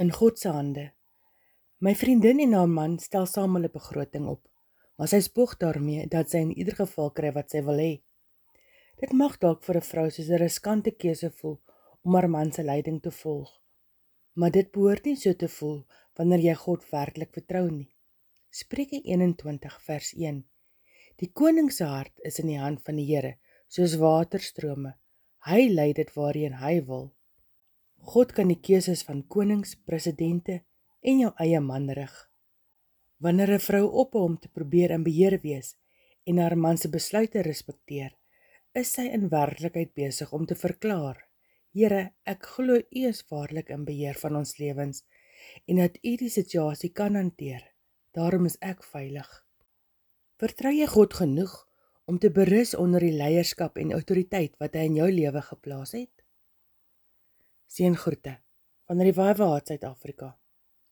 [0.00, 0.86] in God se hande.
[1.84, 4.40] My vriendin en haar man stel saam hulle begroting op,
[4.96, 7.90] maar sy spog daarmee dat sy in ieder geval kry wat sy wil hê.
[9.02, 11.58] Dit mag dalk vir 'n vrou soos 'n riskante keuse voel
[12.04, 13.50] om haar man se leiding te volg.
[14.38, 15.84] Maar dit behoort nie so te voel
[16.16, 17.90] wanneer jy God werklik vertrou nie.
[18.50, 20.44] Spreuke 21 vers 1.
[21.16, 23.36] Die koning se hart is in die hand van die Here,
[23.68, 24.94] soos waterstrome.
[25.44, 27.12] Hy lei dit waarheen hy wil.
[28.00, 30.62] God kan die keuses van konings, presidente
[31.00, 32.14] en jou eie man rig.
[33.20, 35.76] Wanneer 'n vrou ophou om te probeer in beheer wees
[36.24, 38.16] en haar man se besluite respekteer,
[38.74, 41.28] is sy in werklikheid besig om te verklaar:
[41.72, 45.04] Here, ek glo U is waarlik in beheer van ons lewens
[45.66, 47.62] en dat U die situasie kan hanteer.
[48.12, 49.28] Daarom is ek veilig.
[50.38, 51.52] Vertrou jy God genoeg
[52.06, 56.19] om te berus onder die leierskap en autoriteit wat hy in jou lewe geplaas het?
[57.70, 58.32] Seën groete
[58.90, 60.32] van Revive Heart Suid-Afrika.